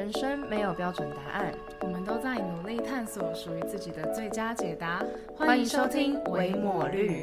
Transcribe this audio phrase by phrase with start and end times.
[0.00, 5.04] 人生没有标准答案，我们都在努力探索属于自己的最佳解答。
[5.36, 7.20] 欢迎收听《维抹绿》。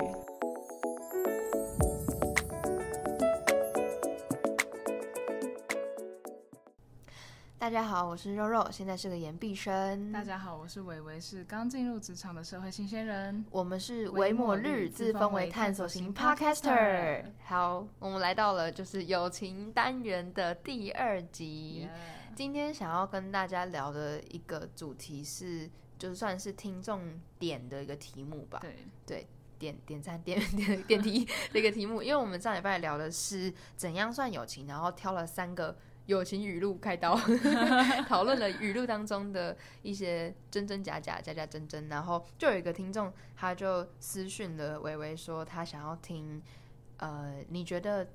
[7.57, 10.11] 大家好，我是肉肉，现在是个研毕生。
[10.11, 13.43] 大家好，我是伟伟，是刚进入职场的社会新鲜人。
[13.49, 17.23] 我们是维抹绿，自封为探索型 Podcaster。
[17.43, 21.89] 好，我们来到了就是友情单元的第二集。
[22.37, 28.59] 今天想要跟大家聊的一个主题是，就算是听众点的一个题目吧。
[28.61, 28.75] 对
[29.07, 37.19] 对，点点赞点点点题这个题目，因为我们上礼拜聊的是怎样算友情，然后挑了三个友情语录开刀，
[38.07, 46.39] 讨论了语录当中的一些真真假假、假假真真，然后就有一个听众他就私讯了微微说，他想要听，
[46.97, 48.07] 呃，你觉得？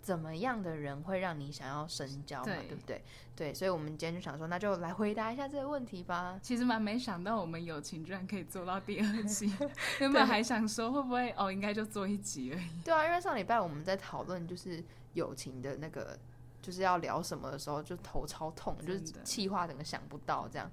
[0.00, 2.52] 怎么样的人会让你想要深交嘛？
[2.68, 3.02] 对不对？
[3.36, 6.38] 对，所以，我们今天就想说，那就来回答一下这个问题吧。
[6.42, 9.52] 其实蛮没想到，我们友情居然可以做到第二集。
[10.00, 12.82] 原本还想说，会不会哦，应该就做一集而已。
[12.82, 16.18] 对啊，因为上礼拜我们在讨论就是友情的那个，
[16.60, 20.68] 就是要聊什么的时候，就头超痛，就是气话整个想不到这样。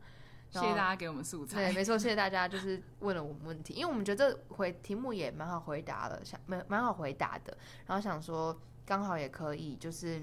[0.49, 1.65] 谢谢大家给我们素材。
[1.65, 7.55] 对，没错，谢谢大家，就是问了我们问题，因为我们觉得回题目也蛮好回答的，想蛮蛮好回答的，
[7.85, 8.57] 然后想说。
[8.85, 10.21] 刚好也可以，就是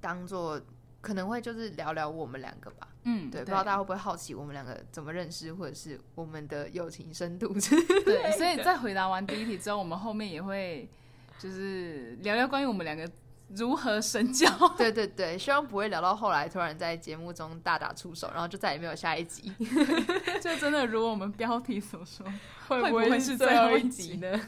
[0.00, 0.60] 当做
[1.00, 2.88] 可能会就是聊聊我们两个吧。
[3.04, 7.54] 嗯，对，不知道大家会不会好奇我们两个怎么认识，或者是我们的友情深度。
[8.04, 10.90] 对，所以在回答完第一题之后，我们后面也会
[11.38, 13.08] 就是聊聊关于我们两个
[13.50, 14.50] 如何深交。
[14.76, 19.52] 对对对，希望不会聊到后来突然在节目中大打出手，然后就再也没有下一集。
[20.42, 22.26] 就真的如我们标题所说，
[22.66, 24.40] 会不会是最后一集呢？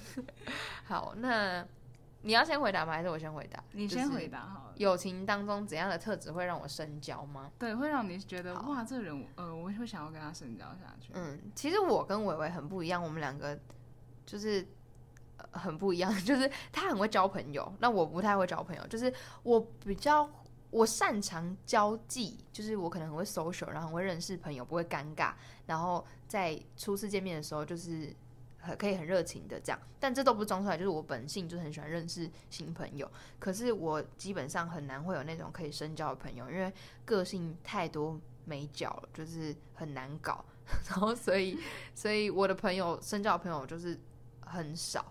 [0.87, 1.65] 好，那。
[2.23, 2.93] 你要先回答吗？
[2.93, 3.63] 还是我先回答？
[3.73, 4.73] 你先回答好了。
[4.77, 7.51] 友情当中怎样的特质会让我深交吗？
[7.59, 11.13] 对，会让你觉得哇，这人呃，我会想要跟他深交下去。
[11.15, 13.59] 嗯，其实我跟伟伟很不一样，我们两个
[14.27, 14.67] 就是
[15.53, 18.87] 很不一样， 就是他很会交朋友，那我不太会交朋友。
[18.89, 19.13] 就是
[19.45, 20.29] 我比较
[20.71, 25.33] 我擅长交际，就是我可能很会 social，然后很会认识朋友，不会尴尬。
[25.67, 28.15] 然后在初次见面的时候，就是。
[28.61, 33.11] 很可以很热情的这样，但这都不是装出来，就是我本性就是很喜欢认识新朋友。
[33.39, 36.73] 可是我基本上很难会有那种可以深交的朋友，因为
[37.05, 40.45] 个性太多美角了，就是很难搞。
[40.91, 41.59] 然后所以
[41.95, 43.99] 所以我的朋友深交的朋友就是
[44.41, 45.05] 很少。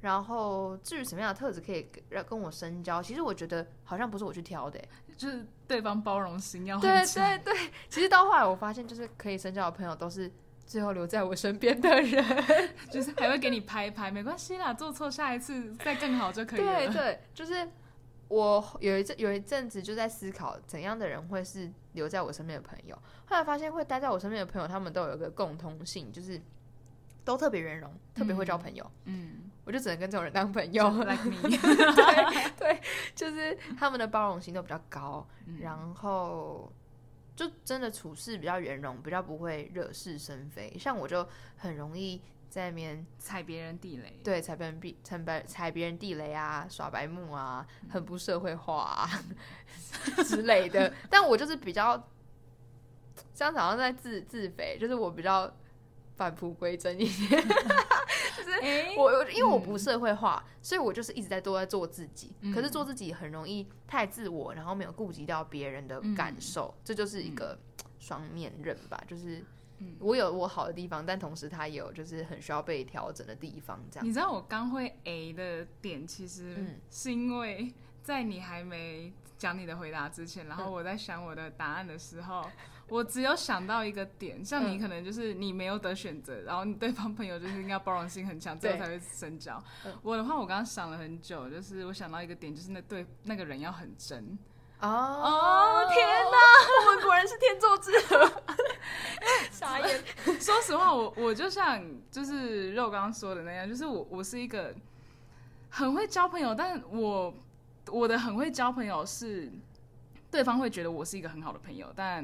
[0.00, 4.78] 然后至于什么样的特质可以让跟我深交，其实我觉得好像不是我去挑的，
[5.16, 7.70] 就是对方包容心要对对对。
[7.88, 10.30] 其实到后来我发现，就是可以深交的朋友都是。
[10.66, 12.24] 最后留在我身边的人，
[12.90, 16.86] 就是还会给你拍一拍，没关系啦，做错下一次再更好就可以了。
[16.86, 17.68] 对对，就是
[18.28, 22.96] 我有一阵有一阵子就在思考，怎样的人会是留在我身边的朋友。
[23.26, 26.40] 后来发现，会待在我身边的朋友，他们都有一个共通性，就是
[27.24, 28.90] 都特别圆融，特别会交朋友。
[29.04, 30.88] 嗯，我就只能跟这种人当朋友。
[30.90, 32.80] Like me， 对对，
[33.14, 35.26] 就是 他们的包容性都比较高，
[35.60, 36.72] 然后。
[37.36, 40.76] 就真的处事比较圆融，比较不会惹是生非。
[40.78, 49.24] 像我就很容易在那边踩别人地雷，对，踩别人地踩白踩别人地雷啊，耍白目啊，很不社会化啊
[50.24, 50.92] 之类的。
[51.10, 52.08] 但我就是比较，
[53.34, 55.52] 这样好像在自自肥，就是我比较
[56.16, 57.42] 返璞归真一点。
[58.36, 58.50] 就是
[58.98, 62.32] 我，因为我不社会化，所以我就是一直在都在做自己。
[62.52, 67.58] 可是做自己很容易太自我，然后没有顾及到别人的感受，这就是一个
[67.98, 69.02] 双面刃吧。
[69.06, 69.42] 就是
[69.98, 73.80] 我有我好的地方，但同时他也有就是很需要被调整的地方。
[73.90, 76.56] 这样，你知道我刚会 A 的点，其实
[76.90, 77.72] 是因为
[78.02, 82.44] 在你还没讲你的回答之前，然后我在想我的答案的时候。
[82.88, 89.62] 我只有想到一个点，像你可能就是你没有得选择，然后你对方朋友就是应该包容性很强，之后才会深交。
[90.02, 94.38] 我的话，我刚刚想了很久，就是我想到一个点，就是那对那个人要很真。
[94.80, 96.36] 哦天哪，
[96.86, 98.42] 我们果然是天作之合。
[99.50, 100.04] 傻眼。
[100.38, 104.74] 说实话，我我就像就是肉刚刚说的那样，就是我我是一个
[105.70, 107.32] 很会交朋友，但我
[107.90, 109.50] 我的很会交朋友是
[110.30, 112.22] 对方会觉得我是一个很好的朋友，但。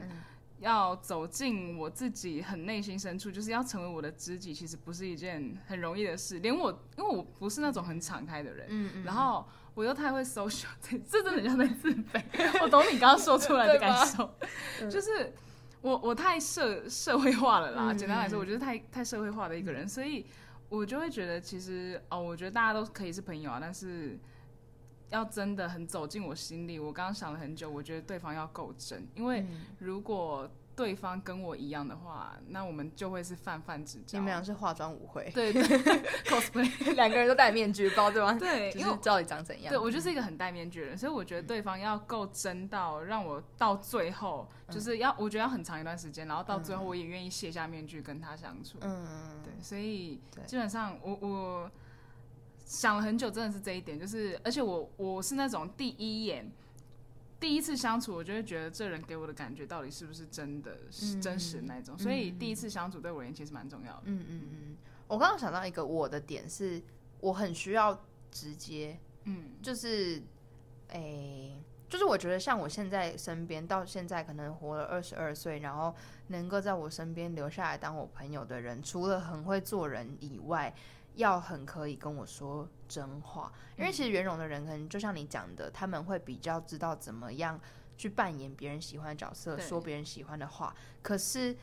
[0.60, 6.38] 要走进我自己很内心深处，就是要成为我的知己，其实不是一件很容易的事。
[6.38, 12.22] 连我，因为我不是那种很敞开的人，嗯嗯，然后我又太会 social，这 这真的像在自卑。
[12.62, 14.34] 我懂你刚刚说出来的感受，
[14.90, 15.32] 就是
[15.80, 17.94] 我我太社社会化了啦。
[17.94, 20.26] 简单来说，我觉得太太社会化的一个人，所以
[20.68, 24.18] 我就会觉得其实哦，我觉得大家都可以是朋友啊，但是
[25.10, 29.66] 要真的很走进我心里，我刚刚想了很久，我觉得对方要够真，因为嗯。
[29.78, 34.18] 如果对方跟我一样的话，那我们就会是泛泛之交。
[34.18, 35.62] 你们俩是化妆舞会，对对。
[36.24, 39.70] cosplay，两个人都戴面具，不知道对方对，因为就是到底长怎样。
[39.70, 48.78] 对我就是一个很戴面具的人，所以我觉得对方要够真到让我到最后，就是要我觉得要很长一段时间，然后到最后我也愿意卸下面具跟他相处。
[48.80, 51.70] 嗯，对，所以基本上我我
[52.70, 56.48] 想了很久，真的是这一点，就是而且我我是那种第一眼。
[57.40, 64.02] 第一次相处，我就会觉得这人给我的感觉到底是不是真的、是嗯真实的那一种，所以第一次相处对我而言其实蛮重要的。
[64.04, 64.76] 嗯嗯嗯，
[65.08, 66.80] 我刚刚想到一个我的点是，
[67.18, 67.98] 我很需要
[68.30, 70.22] 直接，嗯就是，
[70.88, 71.58] 诶、
[71.88, 75.94] 就是我觉得像我现在身边到现在可能活了二十二岁，然后
[76.28, 80.74] 能够在我身边留下来当我朋友的人，除了很会做人以外，
[81.14, 83.52] 要很可以跟我说真话。
[83.76, 87.58] 因为其实圆融的人，可能就像你讲的，他们会比较知道怎么样
[87.96, 90.74] 去扮演别人喜欢的角色，说别人喜欢的话。
[91.02, 91.56] 可是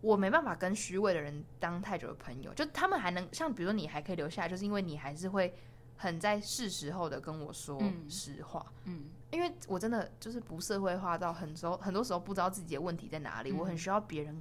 [0.00, 5.54] 我没办法跟虚伪的人当太久的朋友，就他们还能像比如说你还可以留下来，就是因为你还是会
[5.96, 8.64] 很在是时候的跟我说嗯实话。
[8.84, 14.40] 嗯因为我真的就是不社会化到很时候，很多时候不知道自己的问题在哪里，嗯我很需要别人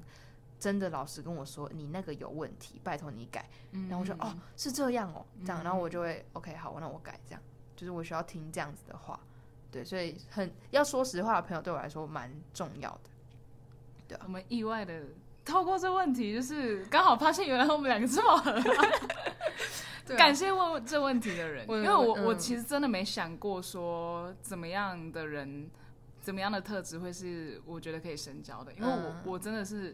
[0.63, 3.49] 真的老实跟我说你那个有问题，拜托你改。
[3.71, 7.19] 嗯，然后我说、哦是这样哦，这样，嗯然后我就会 OK 好，那我改。
[7.27, 7.41] 这样，
[7.75, 9.19] 就是我需要听这样子的话，
[9.69, 13.09] 对，所以很要说实话的朋友对我来说蛮重要的。
[14.07, 14.17] 对。
[14.23, 15.03] 我们意外的
[15.43, 20.15] 透过这问题，就是刚好发现原来我们两个这么合， 啊。
[20.17, 22.23] 感谢问这问题的人，因为我、嗯。
[22.23, 25.69] 我其实真的没想过说怎么样的人，
[26.21, 29.21] 怎么样的特质会是我觉得可以深交的，因为我、嗯。
[29.25, 29.93] 我真的是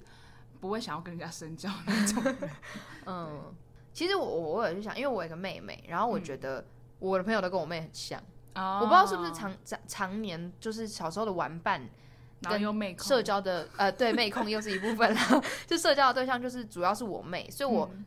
[0.59, 2.35] 不会想要跟人家深交那种。
[3.05, 3.53] 嗯，
[3.93, 6.65] 其实我我我有去想，因为我有一个妹妹，然后我觉得
[6.99, 8.21] 我的朋友都跟我妹很像，
[8.55, 11.87] 哦我不知道是不是常常常年就是小时候的玩伴。
[12.41, 18.05] 然后又妹控社交的呃，对妹控又是一部分啦， 就社交的对象就是主要是我妹，所以我嗯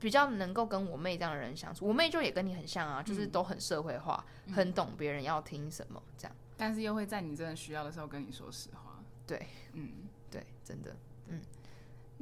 [0.00, 1.86] 比较能够跟我妹这样的人相处。
[1.86, 4.24] 我妹就也跟你很像啊，就是嗯都很社会化，
[4.54, 6.34] 很懂别人要听什么这样。
[6.56, 8.98] 但是又会在你真的需要的时候跟你说实话。
[9.26, 9.90] 对，嗯，
[10.30, 10.96] 对，真的，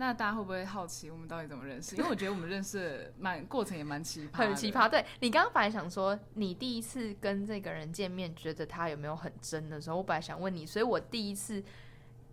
[0.05, 1.95] 那大家会不会好奇我们到底怎么认识？
[1.95, 4.73] 因为我觉得我们认识的蛮过程也蛮奇葩，很奇。
[4.73, 4.89] 葩。
[4.89, 11.63] 对你刚刚本来想说，你第一次跟这个人见面，觉得他有没有很真的时候，我本来想问你，所以我第一次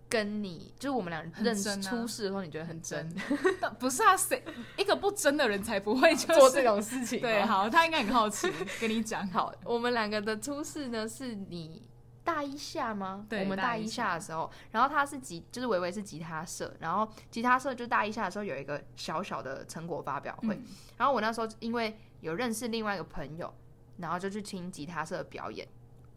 [0.09, 3.15] 跟你，就是我们俩认识、啊初识的时候，你觉得很真，
[3.61, 4.43] 但 不是啊，谁
[4.75, 7.21] 一个不真的人才不会就是做这种事情？
[7.21, 8.51] 对，好，他应该很好奇，
[8.81, 9.27] 跟你讲。
[9.27, 11.83] 好，我们两个的初试呢，是你
[12.29, 13.25] 大一下吗？
[13.27, 20.63] 对我们大一下下的时候，然后他是吉，就是维维是吉他社，然后吉他社就大一下的时候有一个小小的成果发表会，嗯
[20.97, 23.51] 然后我那时候因为有认识另外一个朋友，
[23.97, 25.67] 然后就去听吉他社的表演。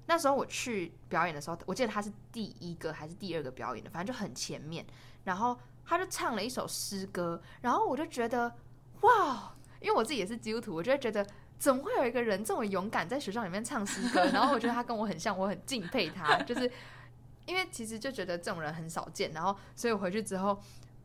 [0.06, 4.85] 那时候我去表演的时候，我记得他是第一个还是第二个表演的，反正就很前面。
[5.25, 5.56] 然后
[5.87, 8.53] 他就唱了一首诗歌，然后我就觉得
[9.03, 11.25] 哇，因为我自己也是基督徒，我就会觉得
[11.62, 14.25] 怎么会有一个人这么勇敢在学校里面唱诗歌？
[14.35, 16.69] 然后我觉得他跟我很像，我很敬佩他，就是
[17.47, 19.31] 因为其实就觉得这种人很少见。
[19.31, 20.61] 然后所以我回去之后，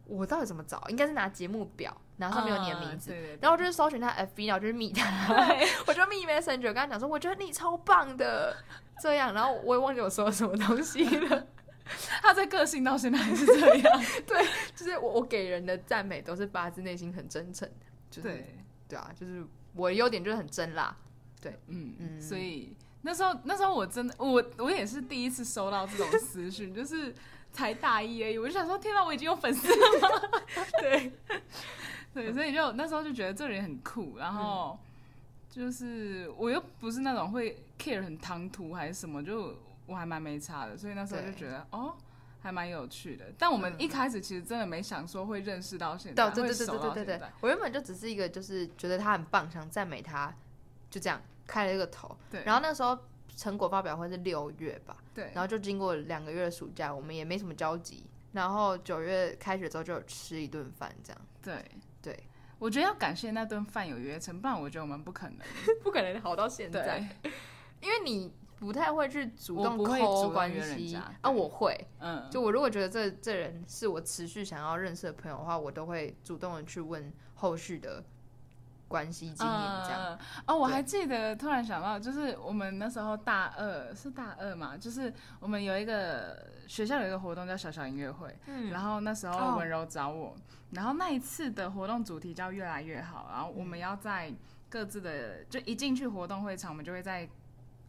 [0.08, 0.84] 我到底怎么找？
[0.90, 5.56] 应该是拿节目表，然后上面有你的名字，啊对对对然后我就是搜寻他 FB，然后我就是密他，
[5.86, 8.58] 我就密 Messenger 跟他讲说，我觉得你超棒的，
[9.00, 11.46] 这样， 然后我也忘记我说了什么东西了，
[12.24, 14.02] 他在个性到现在还是这样。
[14.26, 14.44] 对
[14.76, 18.56] 就是我我给人的赞美都是发自内心很真诚的，就是对，
[18.88, 19.46] 对啊，就是
[19.78, 20.98] 我的优点就是很真啦，
[21.68, 27.14] 嗯嗯所以那时候那时候我真的我我也是第一次收到这种私讯，就是
[27.54, 30.42] 才大一而已，我就想说，天哪，我已经有粉丝了吗？
[30.82, 31.12] 对
[32.14, 34.78] 对，所以就那时候就觉得这人很酷，然后
[35.50, 39.56] 就是我又不是那种会 care 很唐突还是什么，就
[39.86, 41.96] 我还蛮没差的，所以那时候就对觉得哦。
[42.40, 50.34] 还蛮有趣的，但我们一开始其实真的没想说会认识到现在，对对对对对对我原本就只是一个就是觉得他很棒，想赞美他，
[50.90, 52.98] 就这样开了一个头，对，然后那时候
[53.36, 58.06] 成果发表会是六月吧，对，然后就经过两个月的暑假，我们也没什么交集。
[58.34, 61.22] 然后九月开学之后就有吃一顿饭，这样。
[61.42, 61.66] 对。
[62.00, 62.18] 对，
[62.60, 65.40] 我觉得要感谢那顿饭有约成，不然我觉得我们不可能。
[65.84, 67.00] 不可能好到现在，
[67.82, 78.04] 因为你不太会去主动抠关系家啊，我会，嗯，就我如果觉得这这人是我持续想要认识的朋友的话，我都会主动的去问后续的
[78.88, 80.02] 关系经营这样。
[80.10, 90.36] 嗯哦，我还记得，突然想到，就是我们那时候大二是大二嘛，就是我们有一个学校有一个活动叫小小音乐会，嗯然后那时哦候温柔找我，
[90.72, 94.34] 然后那一次的活动主题叫越来越好，然后我们要在
[94.70, 97.30] 各自的就一进去活动会场，我们就会在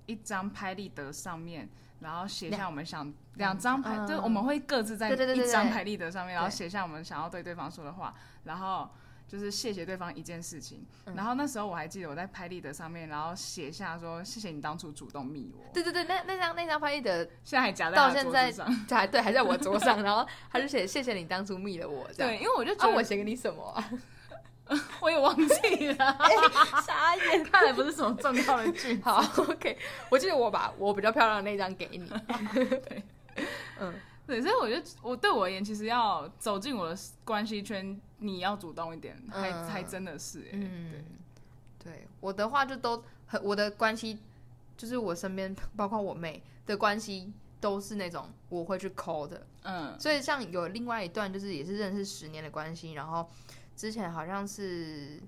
[0.08, 1.68] 一张拍立得上面，
[2.00, 8.88] 然后写下我们想两张拍，嗯就是我们会各自在一张拍立得上面，然后写下我们想要对对方说的话，然后
[9.26, 10.84] 就是谢谢对方一件事情。
[11.04, 18.50] 嗯然后那时候我还记得我在拍立得上面，然后写下说谢谢你当初主动密我，对对对，那那张那张拍立得现在还夹在到现在。
[18.90, 22.08] 还对还在我桌上，然后他就写谢谢你当初密了我。
[22.16, 23.90] 对，因为我就觉啊，得我写给你什么啊？
[25.00, 25.96] 我也忘记了，
[26.86, 27.42] 傻眼。
[27.44, 29.02] 看来不是什么重要的句子。
[29.02, 29.78] 好，OK，
[30.10, 32.10] 我记得我把我比较漂亮的那张给你。
[33.80, 33.94] 嗯，
[34.26, 41.04] 对，所以我觉得我对我而言，其实要走进我的关系圈，你要主动一点，还、嗯还真的是、欸，嗯，
[41.82, 44.18] 对，我的话就都很，我的关系
[44.76, 49.46] 就是我身边，包括我妹的关系，都是那种我会去抠的。
[49.62, 53.30] 嗯所以像有另外一段，就是也是认识十年的关系，然后
[53.78, 55.22] 之前好像是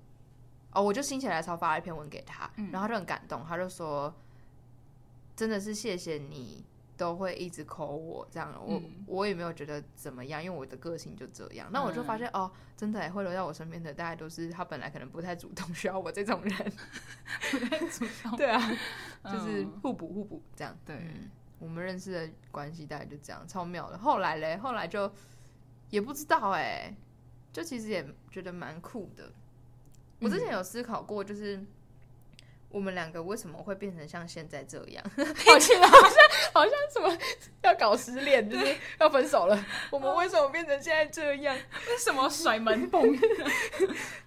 [0.73, 4.13] 哦，我就心血来潮发了一篇文给他，然后他就很感动，他就说
[5.35, 6.65] 真的是谢谢你。
[6.97, 11.67] 都会一直抠我这样，我、嗯我也没有觉得怎么样，因为我的个性就这样。
[11.71, 16.53] 那我就发现、哦，真的耶会留在我身边的，大概都是他本来可能不太主动， 需要我这种人。
[17.89, 18.61] 主动对啊，
[19.33, 20.77] 就是嗯互补互补这样。
[20.85, 23.97] 对嗯，我们认识的关系大概就这样，超妙的。
[23.97, 25.11] 后来嘞，后来就
[25.89, 26.95] 也不知道哎、
[27.51, 29.31] 就其实也觉得蛮酷的。
[30.19, 31.59] 我之前有思考过，就是
[32.69, 35.03] 我们两个为什么会变成像现在这样？
[35.15, 37.17] 好像好像好像什么
[37.63, 39.65] 要搞失恋，就是要分手了。
[39.91, 41.55] 我们为什么变成现在这样？
[41.89, 43.01] 为什么甩门蹦？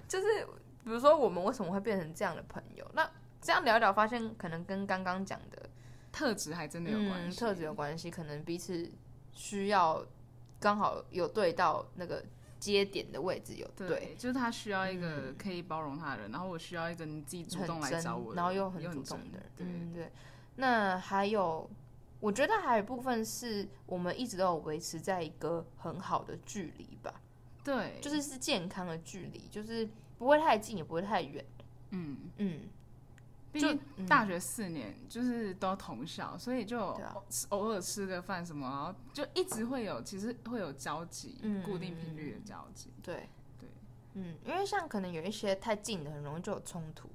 [0.09, 0.45] 就是
[0.85, 2.85] 比如说我们为什么会变成这样的朋友？
[2.93, 3.09] 那
[3.41, 5.69] 这样聊一聊，发现可能跟刚刚讲的
[6.13, 8.91] 特质还真的有关嗯，系、特质有关系，可能彼此
[9.33, 10.05] 需要
[10.59, 12.23] 刚好有对到那个
[12.73, 15.37] 接点的位置有对，就是他需要一个嗯。
[15.37, 20.11] 可以包容他的人，然后我需要一个你自己主动来找我的，然后又很主动的人，对，嗯，对。
[20.57, 21.69] 那还有，
[22.21, 27.21] 我觉得还有一部分是我们一直都有维持在一个很好的距离吧，
[27.63, 31.45] 对，就是是健康的距离，就是不会太近，也不会太远。
[31.91, 32.61] 嗯，嗯，
[33.55, 36.99] 毕就竟大学四年就是都同校，所以就
[37.51, 42.93] 偶尔吃个饭什么，然后就一直会有，其实会有交集，嗯固定频率的交集。
[43.01, 43.29] 对
[43.61, 43.69] 对，
[44.15, 47.09] 嗯，因为像可能有一些太近的，很容易就有冲突。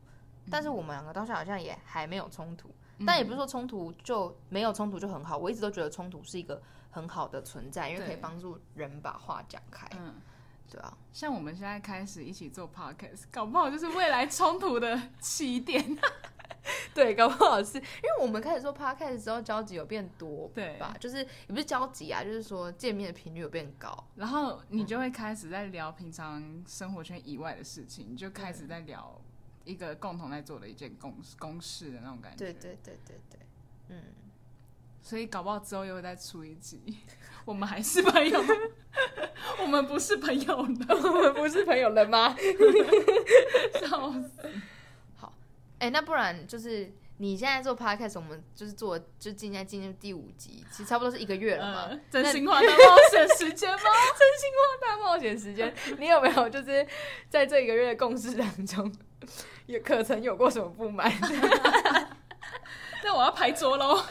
[0.49, 2.69] 但是我们两个到现在好像也还没有冲突，
[2.99, 5.37] 嗯但也不是说冲突就没有冲突就很好。
[5.37, 10.15] 我一直都觉得冲突是一个很好的存在，因为可以对帮助人把话讲开，嗯，
[10.69, 10.97] 对啊。
[11.11, 15.97] 像我们现在开始一起做 podcast，搞不好就是未来冲突的起点。
[16.93, 20.95] 对，搞不好是因为我们开始做 podcast 之后，交集有变多，对吧？
[20.99, 24.07] 就是也不是交集啊，就是说见面的频率有变高。
[24.15, 29.19] 然后你就会开始在聊平常生活圈以外的事情，你就开始在聊
[29.63, 32.37] 一个共同在做的一件公公事的那种感觉。
[32.37, 33.39] 对对对对对，
[33.87, 34.03] 嗯，
[35.01, 36.99] 所以搞不好之后又会再出一集。
[37.45, 38.39] 我们还是朋友，
[39.61, 42.35] 我们不是朋友了， 我们不是朋友了吗？
[43.79, 44.49] 笑死！
[45.17, 45.33] 好
[45.79, 51.83] 哎、那不然就是你现在做 podcast，我们就是做就今天进入第五集，其实差不多是一个月了嘛。
[51.89, 53.79] 呃，真心话大冒险时间吗？
[54.17, 56.85] 真心话大冒险时间，你有没有就是
[57.29, 58.93] 在这一个月的共事当中，
[59.67, 61.11] 有可曾有过什么不满？
[63.03, 64.03] 那我要拍桌喽。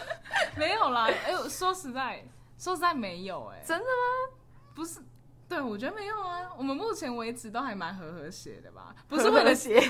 [0.56, 2.24] 没有啦，哎、呦，说实在，
[2.58, 4.36] 说实在没有、哎，真的吗？
[4.74, 5.00] 不是。
[5.48, 6.42] 对，我觉得没有啊。
[6.56, 8.94] 我们目前为止都还蛮和和谐的吧？
[9.08, 9.80] 不是为了谐，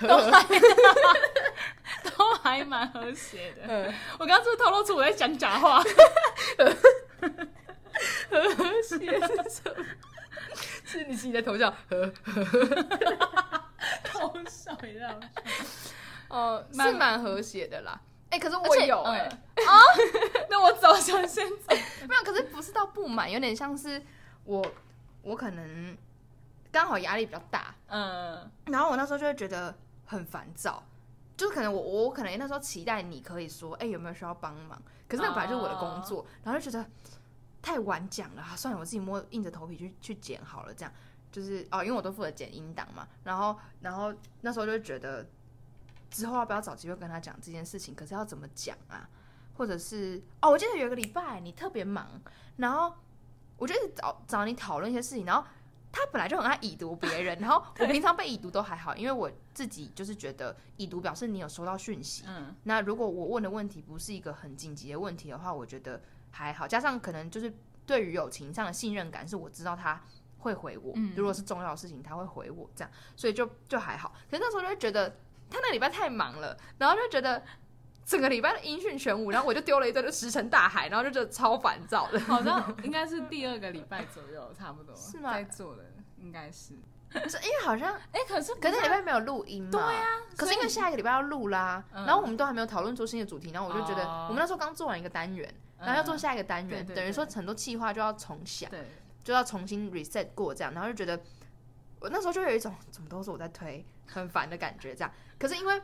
[0.00, 0.46] 都还
[2.16, 3.62] 都还蛮和谐的。
[3.66, 5.82] 嗯我刚刚是不是透露出我在讲假话？
[8.30, 9.84] 和谐是什么？
[10.84, 12.12] 是你自己的头像和
[14.10, 15.20] 好 笑一样。
[16.28, 18.00] 哦，蛮是蛮和谐的啦。
[18.30, 19.80] 哎、可是而我且有哎、啊，
[20.50, 21.74] 那我走就先走。
[22.06, 24.00] 没有，可是不是到不满，有点像是
[24.48, 24.66] 我
[25.22, 25.94] 我可能
[26.72, 29.76] 刚好压力比较大，嗯，然后我那时候就会觉得
[30.06, 30.82] 很烦躁，
[31.36, 34.80] 就是可能我我可能那时候期待你可以说，哎、有没有需要帮忙？
[35.06, 36.88] 可是那本来就是我的工作，然后就觉得
[37.60, 40.90] 太晚讲了、啊，算了，我自己摸硬着头皮去去剪好了，这样。
[41.30, 45.26] 就是哦，因为我都负责剪音档嘛，然后然后那时候就觉得
[46.10, 49.06] 之后要不要找机会跟他讲这件事情，可是要怎么讲啊？
[49.54, 52.08] 或者是哦，我记得有一个礼拜你特别忙，
[52.56, 52.94] 然后
[53.58, 55.46] 我就一直找找你讨论一些事情，然后
[55.92, 62.24] 他本来就很爱已读别人，然后我平常被已读都还好，因为我自己就是觉得已读表示你有收到讯息。
[62.26, 66.00] 嗯，那如果我问的问题不是一个很紧急的问题的话，我觉得
[66.30, 66.66] 还好。
[66.68, 67.52] 加上可能就是
[67.84, 70.00] 对于友情上的信任感，是我知道他
[70.38, 74.14] 会回我，嗯如果是重要的事情他会回我，这样，所以就就还好。
[74.30, 75.08] 可是那时候就会觉得
[75.50, 77.42] 他那礼拜太忙了，然后就觉得
[78.08, 82.18] 整个礼拜的音讯全无，然后我就丢了一堆就石沉大海，然后就觉得超烦躁的。
[82.20, 85.84] 好像应该是第二个礼拜左右，差不多是吗在做的，
[86.16, 86.72] 应该是。
[87.10, 90.04] 是因为好像哎、可是可是那礼拜没有录音嘛，对啊
[90.36, 98.86] 可是因为下一个礼拜要录啦，嗯然后我们都还没有讨论出新的主题，然后我就觉得哦我们那时候刚做完一个单元，然后要做下一个单元，等于说很多计划就要重想，对，
[99.24, 101.18] 就要重新 reset 过这样，然后就觉得
[102.00, 105.10] 我那时候就有一种怎么都是我在推，很烦的感觉这样。
[105.38, 105.80] 可是因为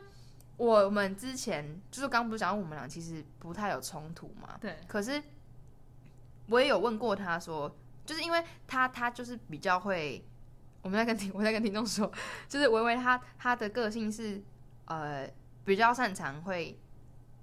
[0.57, 5.21] 我们之前就是刚刚不是讲我们俩其实不太有冲突嘛，对，可是
[6.47, 10.23] 我也有问过他说，就是因为他他就是比较会，
[10.81, 12.09] 我们在跟听 我在跟听众说，
[12.47, 14.41] 就是维维他他的个性是
[14.85, 15.29] 呃
[15.65, 16.79] 比较擅长会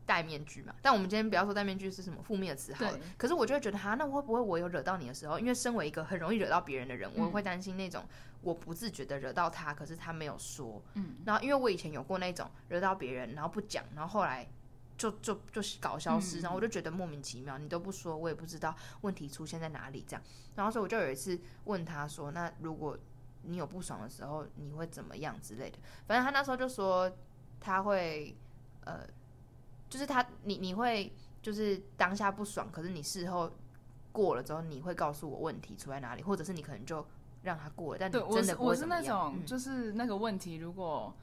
[0.05, 8.05] 戴面具嘛，但我们今天不要说戴面具是什么负面的词好了，可是我就会觉得哈，那会不会我有惹到你的时候，因为身为一个很容易惹到别人的人，我嗯会担心那种
[8.41, 14.49] 我不自觉的惹到他，可是他没有说，嗯，然后因为我以前有过那种惹到别人，然后不讲，然后后来
[14.99, 16.43] 就就就是搞消失，嗯。
[16.43, 20.23] 然后我就觉得莫名其妙，你都不说，我也不知道问题出现在哪里这样。
[20.57, 22.99] 然后所以我就有一次问他说，那如果
[23.43, 25.79] 你有不爽的时候，你会怎么样之类的？
[26.07, 27.11] 反正他那时候就说
[27.61, 28.37] 他会
[28.85, 29.07] 呃，
[29.93, 33.53] 就是他你你会就是当下不爽，可是你事后
[34.11, 37.07] 过了之后，你会告诉我问题出在哪里，或者是你可能就
[37.43, 41.15] 让他过了，但你对，我真的不会是我是怎么样那种、嗯就是那个问题，如果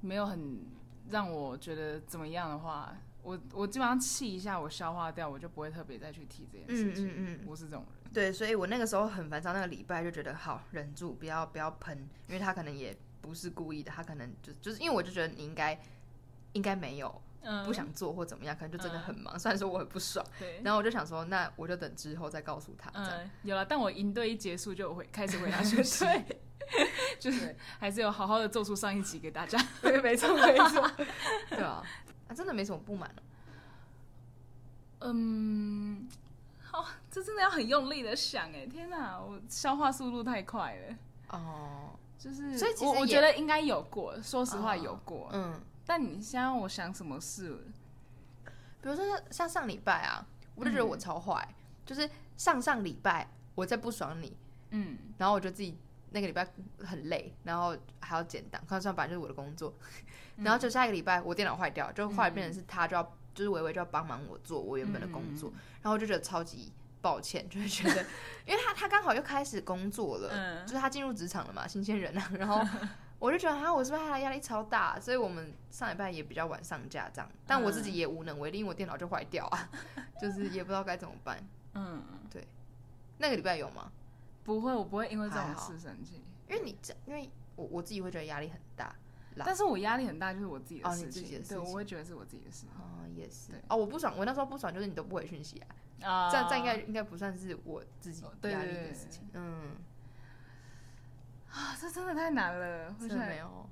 [0.00, 0.64] 没有很
[1.10, 7.08] 让我觉得怎么样的话，我我基本上气一下，我消化掉，我就不会特别再去提这件事情。
[7.08, 8.12] 嗯嗯嗯我是这种人。
[8.14, 15.78] 对，所以我那个时候很烦躁，那个礼拜就觉得好忍住，不要不要喷，因为他可能也不是故意的，他可能就就是因为我就觉得你应该
[16.52, 19.38] 应该没有嗯，不想做或怎么样，可能就真的很忙。
[19.38, 20.60] 虽然说我很不爽，对。
[20.64, 22.90] 然后我就想说，那我就等之后再告诉他。
[23.42, 26.04] 有了，但我营队一结束就回开始回答讯息
[27.18, 29.58] 就是还是有好好的做出上一集给大家。
[29.80, 30.90] 对，没错 没错，
[31.48, 31.82] 对啊，
[32.28, 33.22] 啊，真的没什么不满了。
[35.00, 36.06] 嗯，
[36.60, 40.96] 好，这真的要很用力的想哎，天哪，我消化速度太快了。
[41.30, 45.30] 哦，就是，所以其实我我觉得应该有过，说实话有过。
[45.32, 47.64] 嗯，但你先让我想什么事？
[48.82, 51.48] 比如说像上礼拜啊，我就觉得我超坏，
[51.86, 54.36] 就是上上礼拜我在不爽你，
[54.68, 55.78] 嗯，然后我就自己
[56.10, 56.46] 那个礼拜
[56.84, 59.72] 很累，然后还要剪档，看算本来就是我的工作，
[60.36, 63.02] 然后就下一个礼拜我电脑坏掉，就后来变成是他就要，
[63.34, 66.70] 就是微微就要帮忙我做我原本的工作，然后我就觉得超级
[67.00, 68.02] 抱歉，就是觉得，
[68.44, 70.66] 因为他他刚好又开始工作了，嗯。
[70.66, 72.62] 就是他进入职场了嘛，新鲜人啊，然后
[73.18, 79.68] 我就觉得哈，我是不是他压力超大，所以我们上礼拜也比较晚上架这样，但我自己也无能为力，因为我电脑就坏掉啊，
[80.20, 81.38] 就是也不知道该怎么办。
[81.74, 82.46] 嗯，对。
[83.18, 83.90] 那个礼拜有吗？
[84.44, 86.22] 不会，我不会因为这种事生气。
[86.48, 88.94] 因为你这，因为我我自己会觉得压力很大，
[89.38, 91.62] 但是我压力很大，就是我自己的事情，对，自己的事情。
[91.62, 92.66] 我会觉得是我自己的事。
[92.76, 93.52] 哦，也是。
[93.52, 93.60] 对。
[93.68, 95.58] 哦，我不爽，我那时候不爽就是你都不回讯息
[96.00, 96.30] 啊，啊。
[96.30, 99.76] 这这应该应该不算是我自己压力的事情，嗯，
[101.52, 103.66] 啊，这真的太难了，我真的没有，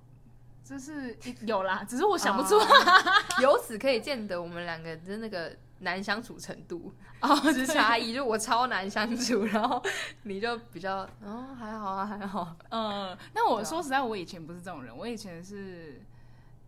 [0.64, 2.66] 就是有啦，只是我想不出哦。
[3.42, 9.82] 由此可以见得我们两个的那个难相处程度哦，之差异，就我超难相处，然后
[10.22, 16.00] 你就比较哦还好啊还好，嗯，那我说实在，我以前不是这种人，我以前是，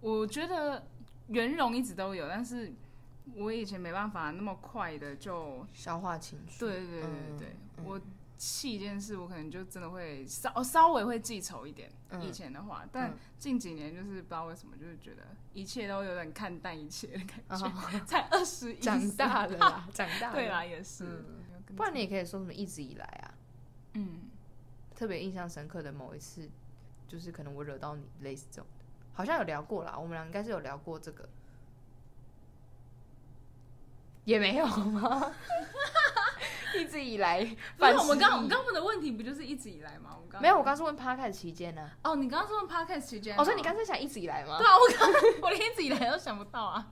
[0.01, 0.87] 我觉得
[1.29, 2.73] 圆融一直都有，但是
[3.35, 7.85] 我以前没办法那么快的就，消化情绪，对对对对嗯对，嗯。
[7.85, 8.01] 我
[8.38, 15.22] 气一件事，我可能就真的会稍稍微会记仇一点，嗯以前的话，但嗯近几年就是不知道为什么，就是觉得
[15.53, 23.35] 一切都有点看淡一切的感觉，哦才二十一， 长大了啦，长大了，对啦，也是，嗯不然你也可以说什么一直以来啊，
[23.94, 24.20] 嗯，
[24.94, 26.48] 特别印象深刻的某一次，
[27.09, 31.29] 就是可能我惹到你，类似这种的，好像有聊过啦，我们俩应该是有聊过这个，
[34.24, 35.33] 也没有吗？
[36.76, 40.11] 一直以来，反正我们刚我们刚问的问题不就是一直以来吗？
[40.14, 44.66] 我们刚没有，我刚是问 podcast 期间呢、哦，你刚刚是问 podcast 期间，哦，所以你刚才想一直以来吗对？
[44.66, 45.11] 啊，我刚
[45.42, 46.87] 我连一直以来都想不到啊。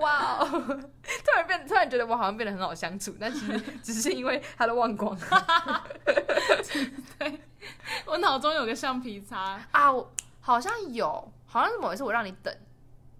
[0.00, 5.16] 哇哦， 突然变，突然觉得我好像变得很好相处，但其实只是因为他的忘光
[7.18, 7.40] 对
[8.06, 12.54] 我脑中有个橡皮擦，啊，我好像有，好像是某一次我让你等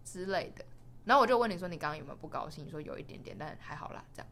[0.04, 0.64] 之类的，
[1.04, 4.26] 然后我就问你说你刚刚有没有不高兴，你说有一点点，但还好啦，这样。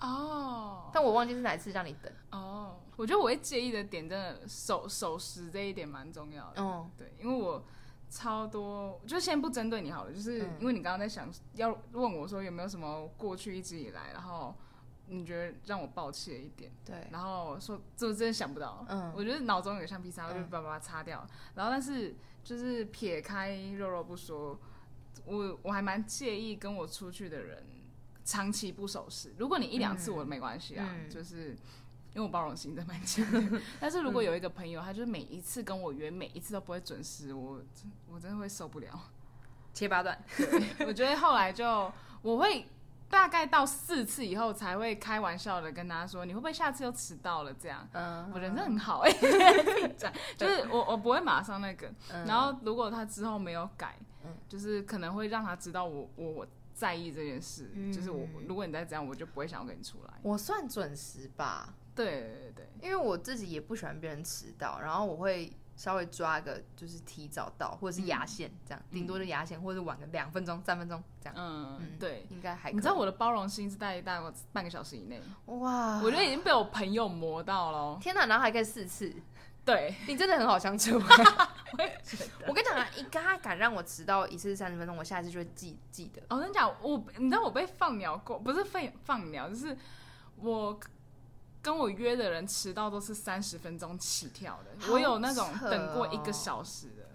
[0.00, 0.90] 哦。
[0.92, 2.12] 但我忘记是哪一次让你等。
[2.32, 6.62] 哦，我觉得我会介意的点，真的守守时这一点蛮重要的。
[6.62, 6.90] 嗯。
[6.96, 7.62] 对，因为我
[8.08, 10.56] 超多，就先不针对你好了，就是嗯。
[10.60, 14.54] 因为你刚刚在想要问我说有没有什么过去一直以来，然后
[15.06, 19.12] 你觉得让我抱歉一点，对，然后说这真的想不到，嗯。
[19.16, 21.26] 我觉得脑中有个橡皮擦，我就把它擦掉。
[21.54, 24.58] 然后但是就是撇开肉肉不说，
[25.24, 27.64] 我我还蛮介意跟我出去的人
[28.30, 29.34] 长期不守时。
[29.36, 31.48] 如果你一两次我没关系啊，嗯就是
[32.14, 33.60] 因为我包容心真的蛮强的。
[33.80, 37.60] 但是如果有一个朋友，他就是每一次跟我约，每一次都不会准时，我
[38.08, 38.88] 我真的会受不了。
[39.74, 40.16] 切八段，
[40.86, 41.90] 我觉得后来就
[42.22, 42.66] 我会
[43.08, 47.52] 大概到四次以后才会开玩笑的跟他说，你会不会下次又迟到了？
[47.54, 47.88] 这样。
[47.92, 49.10] 嗯，我人真很好哎、
[49.98, 56.46] 这样就是我我不会马上那个，嗯然后如果他之后没有改，嗯就是可能会让他知道我我我
[56.80, 60.14] 在意这件事，嗯就是我如果你再这样，我就不会想要跟你出来。
[60.22, 72.26] 我算准时吧，对对对因为我自己也不喜欢别人迟到，然后我会稍微抓个就是提早到或者是压线这样，顶、多就压线或者晚个两分钟、三分钟这样，嗯嗯对。
[72.30, 76.00] 应该还可以你知道我的包容心是大概大概半个小时以内，哇？
[76.02, 77.98] 我觉得已经被我朋友磨到了哦。
[78.00, 79.14] 天哪，然后还可以四次，
[79.70, 80.98] 对，你真的很好相处。
[82.48, 86.20] 我跟你讲啊，一他敢让我迟到一次三十分钟，我下一次就会记记得。
[86.22, 89.76] 哦我跟你讲，我你知道我被放鸟过，不是放放鸟，就是
[90.36, 90.78] 我
[91.62, 97.08] 跟我约的人迟到都是三十分钟起跳的，好我有那种等过一个哦小时的，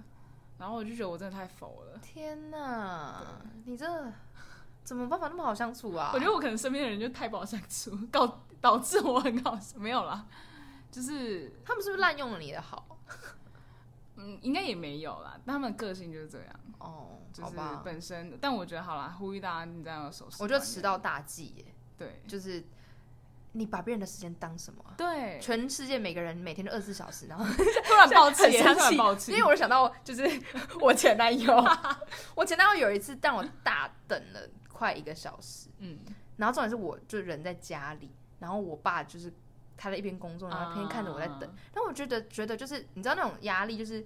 [0.58, 2.00] 然后我就觉得我真的太否了。
[2.02, 3.22] 天哪，
[3.65, 3.86] 你这
[4.84, 6.12] 怎么办法那么好相处啊？
[6.13, 10.26] 我觉得我可能身边的人就太不好相处，导导致我很好没有啦，
[10.95, 12.97] 就是他们是不是滥用了你的好？
[14.15, 17.51] 嗯，应该也没有啦，他们个性就是这样，哦，就是。
[17.84, 21.65] 本身，但我觉得好啦，呼吁大家你这样有守时，我觉得迟到，大忌耶，
[21.97, 22.21] 对。
[22.25, 22.63] 就是
[23.51, 24.95] 你把别人的时间当什么啊？
[24.97, 27.43] 对，全世界每个人每天都二十四小时，然后
[27.84, 30.23] 突然暴 气，很生突然气暴气，因为我就想到就是
[30.79, 31.53] 我前男友，
[32.36, 35.99] 我前男友有一次让我大等了快一个小时，嗯，
[36.38, 39.34] 然后重点是我就人在家里，然后我爸就是
[39.78, 41.56] 他在一边工作，然后天天看着我在等，啊。
[41.74, 44.06] 但我觉得觉得就是你知道那种压力，就是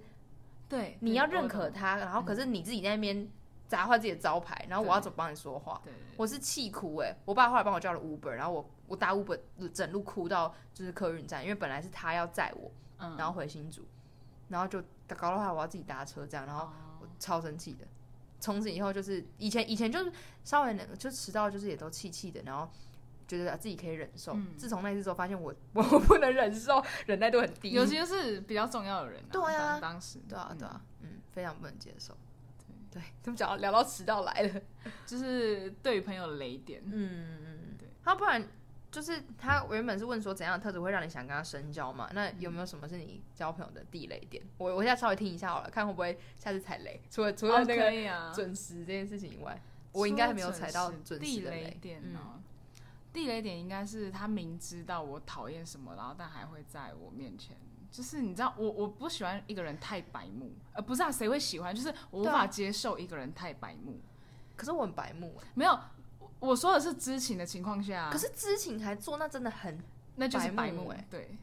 [0.68, 3.28] 对，你要认可他，然后可是你自己在那边
[3.68, 5.80] 砸坏自己的招牌，然后我要怎么帮你说话？
[5.84, 9.38] 对，我是气哭哎、我爸后来帮我叫了 Uber，然后我我搭 Uber
[9.72, 13.86] 整路哭到就是客运站，因为本来是他要载我，嗯，然后回新竹，
[14.48, 16.70] 然后就搞到后来我要自己搭车这样，然后哦。
[17.00, 17.86] 我超生气的。
[18.38, 20.12] 从此以后就是以前以前就是
[20.44, 22.68] 稍微能就迟到就是也都气气的，然后
[23.38, 24.32] 觉得自己可以忍受。
[24.34, 27.70] 嗯自从那次之后，发现我 我不能忍受，忍耐度很低。
[27.70, 32.16] 尤其是比较重要的人、啊，对啊当当时，对啊嗯对啊，嗯，非常不能接受。
[32.90, 34.60] 对， 怎么讲聊到迟到来了？
[35.06, 37.88] 就是对于朋友的雷点，嗯嗯嗯，对。
[38.02, 38.42] 他不然
[38.90, 42.10] 就是他原本是问说怎样的特质会让你想跟他深交嘛？
[42.12, 44.42] 那有没有什么是你交朋友的地雷点？
[44.58, 47.00] 我我现在稍微听一下好了，看会不会下次踩雷。
[47.08, 49.62] 除了除了那个准时这件事情以外，
[49.92, 52.02] 我应该还没有踩到准时的雷点。
[53.12, 57.56] 地雷点应该是他明知道我讨厌什么，然后但还会在我面前，
[57.90, 61.74] 就是你知道，我我不喜欢一个人太白目，呃，不是啊，谁会喜欢？
[61.74, 64.00] 就是我无法接受一个人太白目。
[64.56, 65.72] 可是我很白目哎、没有，
[66.18, 69.82] 我我说的是知情的情况下，可是知情还做，那真的很
[70.16, 71.38] 那就是白目哎欸对。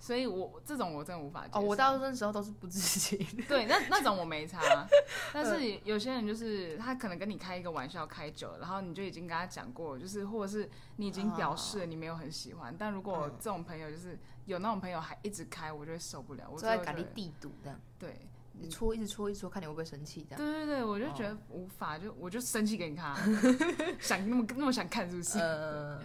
[0.00, 1.60] 所以我这种我真的无法接受。
[1.60, 3.18] 哦，我大部分时候都是不知情。
[3.48, 4.60] 对，那那种我没差，
[5.32, 18.16] 但嗯是有些人就是他可能跟你开一个玩笑开久了，然后你就已经跟他讲过，就是或者是你已经表示了你没有很喜欢，但如果嗯这种朋友就是有那种朋友还一直开，我就会受不了，我就在赶你地堵这样，对。
[18.60, 20.36] 你戳一直戳一直戳，看你会不会生气这样。
[20.36, 23.16] 对对对，我就觉得无法，就我就生气给你看啊，
[24.00, 25.38] 想那么那么想看是不是？
[25.38, 26.00] 呃，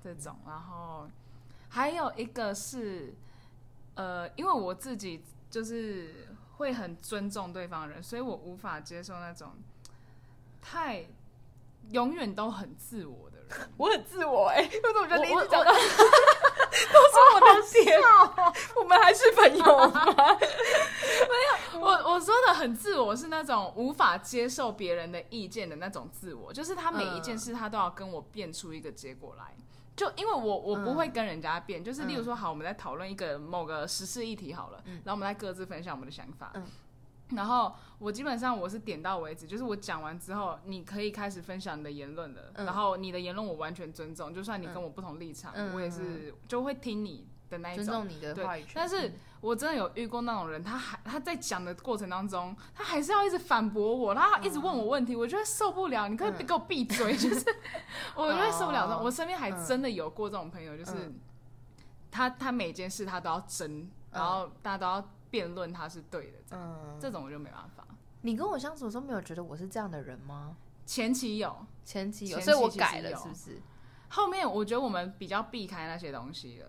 [0.00, 1.08] 这种，然后
[1.72, 3.14] 还有一个是，
[3.94, 9.52] 呃，因为我自己就是会很尊重对方的人，所以我无法接受那种
[10.60, 11.06] 太
[11.90, 13.46] 永远都很自我的人。
[13.76, 15.88] 我很自我哎、 我怎么觉得你一直讲到都是
[17.34, 18.00] 我的点？
[18.76, 20.04] 我们还是朋友吗？
[20.40, 29.54] 没有我我说的很自我是那种无法接受别人的意见的那种自我，就是他每一件事他都要跟我变出一个结果来。
[30.00, 36.52] 就因为我我不会跟人家辩，就是例如说好，我们在讨论一个某个时事议题好了，然后我们再各自分享我们的想法。
[36.54, 36.64] 嗯。
[37.32, 42.50] 然后我基本上我是点到为止，就是我讲完之后，你可以开始分享你的言论了。
[42.54, 42.64] 嗯。
[42.64, 47.84] 然后你的言论我完全尊重，就算你跟我不同立场，嗯我也是就会听你的那一种。
[47.84, 56.08] 尊重你的对话语权，但是我真的有遇过那种人，他还他在讲的过程当中，他还是要一直反驳我，他一直问我问题，我觉得受不了。
[56.08, 57.44] 你可以嗯给我闭嘴， 就是
[58.16, 61.20] 我觉得受不了我身边还真的有过这种朋友，就是嗯
[62.10, 67.84] 他他每件事他都要争，然后大家都要辩论他是对的，这样嗯，这种我就没办法。
[68.22, 70.56] 你跟我相处的时候没有觉得我是这样的人吗？
[70.84, 73.62] 前期有，前期有，所以我改了，是不是？
[74.08, 76.66] 后面我觉得我们比较避开那些东西了。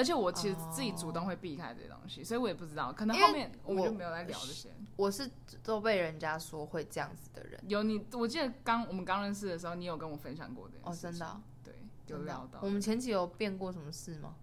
[0.00, 4.70] 而且我其实自己主动会避开这些东西，所以我也不知道，可能后面我们就没有来聊这些。
[4.96, 5.30] 我是
[5.62, 7.60] 都被人家说会这样子的人。
[7.68, 11.74] 有你，我记得刚我们刚认识的时候，你有跟我分享过的哦，真的、哦，对，
[12.06, 12.60] 有聊到。
[12.62, 14.34] 我们前期有变过什么事吗？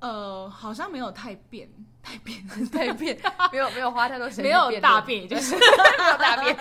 [0.00, 1.68] 呃，好像没有太变，
[2.02, 3.20] 太变， 太变，
[3.52, 6.56] 没有没有花太多时间，没有大变，就是没有大变，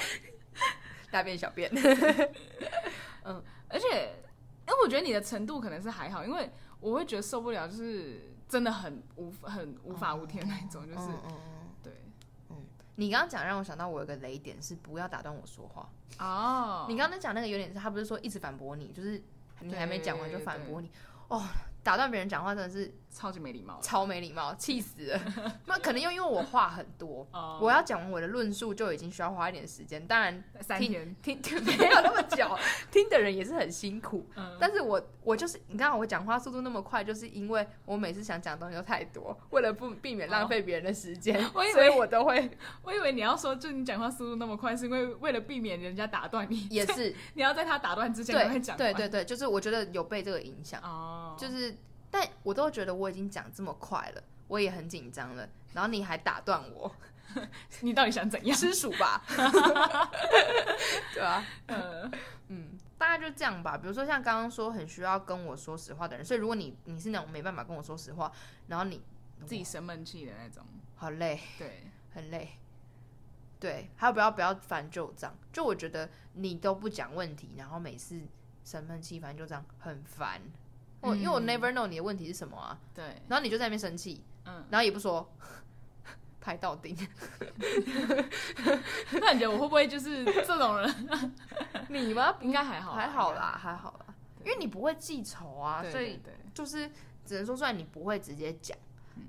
[1.09, 1.71] 大变小变。
[3.23, 4.13] 嗯，而且，
[4.67, 6.49] 因为我觉得你的程度可能是还好，因为
[6.83, 11.39] 我会觉得受不了，就是真的很无很无法无天那种，就是，嗯
[11.81, 11.93] 对，
[12.49, 12.57] 嗯。
[12.95, 16.85] 你刚刚讲让我想到我有个雷点是不要打断我说话哦。
[16.89, 19.23] 你刚刚讲那个有点是，他不是说一直反驳你，就是
[19.61, 20.91] 你还没讲完就反驳你，
[21.29, 21.41] 哦。
[21.81, 25.19] 打断别人讲话真的是超级没礼貌，超没礼貌，气死了。
[25.65, 27.27] 那可能又因为我话很多，
[27.61, 30.05] 我要讲完我的论述就已经需要花一点时间。
[30.07, 30.43] 当然，
[31.21, 32.57] 听听没有那么久，
[32.91, 34.27] 听的人也是很辛苦。
[34.35, 42.49] 嗯但是我我就是你看我讲话速度那么快，就是因为我每次想讲东西都太多，为了不避免浪费别人的时间，所以我都会。
[42.81, 46.67] 我以为你要说，就你讲话速度那么快，是因为为了避免人家打断你。
[46.69, 48.75] 也是，你要在他打断之前赶快讲。
[48.75, 50.81] 对对对，就是我觉得有被这个影响。
[50.81, 51.75] 哦，就是。
[52.13, 56.95] 但我都觉得我已经讲这么快了，我也很紧张了，然后你还打断我，
[57.81, 58.55] 你到底想怎样？
[58.55, 59.23] 吃薯吧，
[61.15, 61.43] 对啊？
[61.69, 62.11] 嗯
[62.49, 63.75] 嗯，大概就这样吧。
[63.75, 68.31] 比如说像刚刚说很需要跟我说实话的人，所以如果你你是那种没办法跟我说实话，
[68.67, 69.01] 然后你
[69.47, 70.63] 自己生闷气的那种，
[70.95, 72.59] 好累，对，很累。
[73.59, 78.21] 对，还有不要不要翻旧账，就我觉得你都不讲问题，然后每次
[78.63, 80.39] 生闷气翻旧账很烦。
[81.03, 82.79] 我因为我 never know 你的问题是什么啊？
[82.93, 85.29] 对，然后你就在那边生气，嗯，然后也不说，
[86.39, 86.95] 拍到顶。
[89.19, 91.09] 那你觉得我会不会就是这种人？
[91.89, 92.37] 你吗？
[92.41, 94.05] 应该还好，还好啦，还好啦。
[94.45, 96.21] 因为你不会记仇啊，所以
[96.53, 96.89] 就是
[97.25, 98.77] 只能说，虽然你不会直接讲，
[99.15, 99.23] 嗯，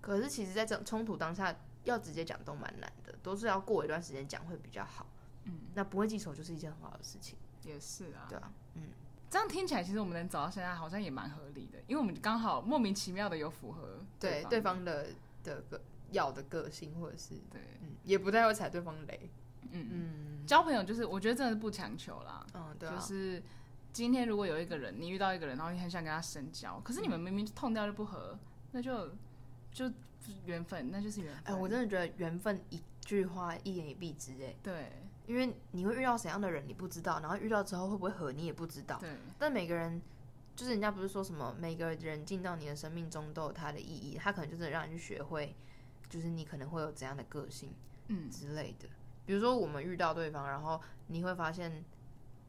[0.00, 5.06] 可是其实在这种冲突当下，要直接讲都蛮难的，都是要过一段时间讲会比较好。
[5.44, 7.36] 嗯，那不会记仇就是一件很好的事情。
[7.64, 8.82] 也是啊，对啊，嗯。
[9.30, 15.08] 这样听起来，其实我们能走到现在，好像也蛮合理的，因为我们刚好莫名其妙的有符合对对方的
[15.44, 19.30] 的个要的个性，或者是对，嗯，也不太会踩对方雷。
[19.70, 22.46] 嗯嗯，交朋友就是我觉得真的是不强求啦。
[22.54, 23.42] 嗯，对，就是
[23.92, 28.38] 今天如果有一个人，你遇到一个人，然后你很想跟他深交，可是你们明明痛掉就不合，
[28.72, 29.10] 那就
[29.72, 29.92] 就
[30.46, 31.42] 缘分，那就是缘分。
[31.44, 34.92] 哎，我真的觉得缘分一句话一言以蔽之，哎，对。
[35.28, 38.98] 因为你会遇到怎样的人，你不知道，然后遇到之后会不会合，你也不知道。
[38.98, 39.10] 对。
[39.38, 40.00] 但每个人，
[40.56, 45.54] 就是人家不是说什么，每个人进到你的生命中都有他的意义，他可能就是让你去学会，
[46.08, 47.74] 就是你可能会有怎样的个性，
[48.06, 48.88] 嗯之类的。
[49.26, 51.84] 比如说我们遇到对方，然后你会发现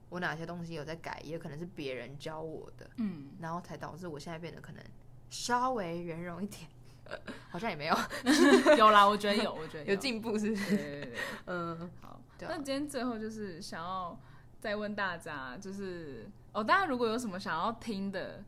[0.08, 4.82] 我哪些东西有在改，也可能是别人教我的，嗯，然后才导致我现在变得可能
[5.30, 6.70] 稍微圆融一点。
[7.50, 7.96] 好像也没有，
[8.78, 11.14] 有啦，我觉得有，我觉得有进步，是不是？
[11.46, 12.20] 嗯，好。
[12.42, 14.18] 那今天最后就是想要
[14.60, 18.44] 再问大家，就是哦，大家如果有什么想要听的，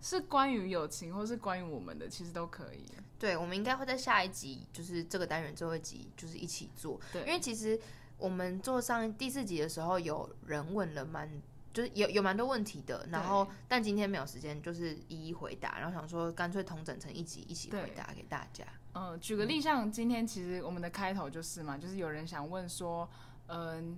[0.00, 2.84] 是关于友情或是关于我们的，其实都可以。
[3.18, 7.00] 对，我们应该会在下一集，就是这个单元最后一集，就是一起做。
[7.12, 7.78] 对，因为其实
[8.18, 11.30] 我们做上第四集的时候，有人问了蛮。
[11.72, 18.64] 就是有有蛮多问题的，然后但今天没有时间，就是一一回答，然后想说干脆同整成一集一起回答给大家。
[18.92, 23.08] 嗯，举个例，像今天其实我们的开头就是嘛，就是有人想问说，
[23.46, 23.96] 嗯，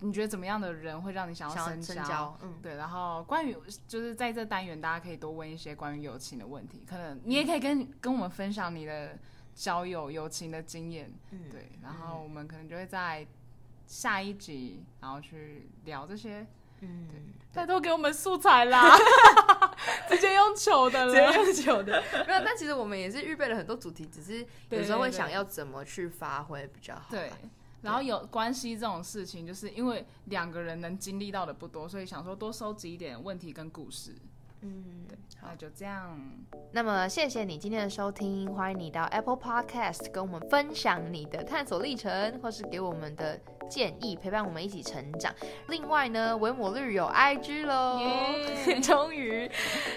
[0.00, 2.36] 你觉得怎么样的人会让你想要深交？
[2.42, 2.74] 嗯，对。
[2.74, 3.56] 然后关于
[3.86, 9.16] 就是在这单元，大家可以多问一些关于友情的问题，可能你也可以跟跟我们分享你的
[9.54, 11.08] 交友友情的经验。
[11.30, 11.70] 嗯，对。
[11.80, 13.24] 然后我们可能就会在
[13.86, 16.44] 下一集，然后去聊这些。
[16.82, 17.08] 嗯，
[17.54, 18.96] 拜托给我们素材啦，
[20.08, 22.02] 直接用求的了，直接用求的。
[22.26, 27.06] 没有，但其实我们也是预备了很多主题，只是有时候会想要怎么去发挥比较好。
[27.10, 27.30] 对，
[27.82, 34.14] 然后有关系这种事情，就是因为两个人能经历到的不多，所以想说多收集一点问题跟故事。
[34.64, 36.18] 嗯，对，那就这样。
[36.70, 45.34] 那么谢谢你今天的收听，欢迎你到 Apple Podcast 跟我们分享你的探索历程，或是给我们的建议，陪伴我们一起成长。
[45.66, 47.98] 另外呢，维摩绿有 IG 喽，
[48.80, 49.50] 终于，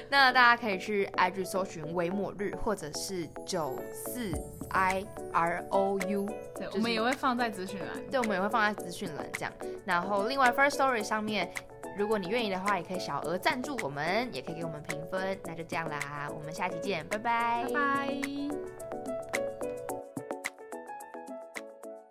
[0.10, 4.32] 那大家可以去 IG 搜寻维摩绿，或者是九四
[4.70, 9.54] I R O U，对，我们也会放在资讯栏，对，我们也会放在资讯栏这样。
[9.86, 11.54] 然后另外 First Story 上面。
[11.98, 15.38] 如果你愿意的话，也可以小额赞助我们，也可以给我们评分。
[15.46, 19.15] 那就这样啦，我们下期见，拜拜，拜拜。